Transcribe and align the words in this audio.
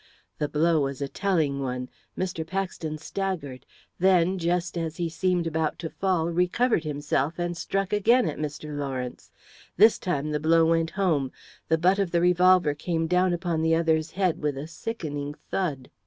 The 0.39 0.49
blow 0.49 0.79
was 0.81 0.99
a 0.99 1.07
telling 1.07 1.59
one. 1.59 1.87
Mr. 2.17 2.43
Paxton 2.43 2.97
staggered; 2.97 3.67
then, 3.99 4.39
just 4.39 4.75
as 4.75 4.97
he 4.97 5.09
seemed 5.09 5.45
about 5.45 5.77
to 5.77 5.91
fall, 5.91 6.25
recovered 6.29 6.83
himself, 6.83 7.37
and 7.37 7.55
struck 7.55 7.93
again 7.93 8.27
at 8.27 8.39
Mr. 8.39 8.75
Lawrence. 8.75 9.31
This 9.77 9.99
time 9.99 10.31
the 10.31 10.39
blow 10.39 10.65
went 10.65 10.89
home. 10.89 11.31
The 11.67 11.77
butt 11.77 11.99
of 11.99 12.09
the 12.09 12.21
revolver 12.21 12.73
came 12.73 13.05
down 13.05 13.31
upon 13.31 13.61
the 13.61 13.75
other's 13.75 14.09
head 14.09 14.41
with 14.41 14.57
a 14.57 14.65
sickening 14.65 15.35
thud. 15.51 15.91